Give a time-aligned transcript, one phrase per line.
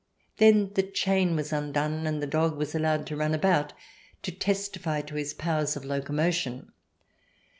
[0.37, 3.71] Then the chain was undone, and the dog was allowed to run about
[4.23, 6.71] to testify to his powers of locomotion.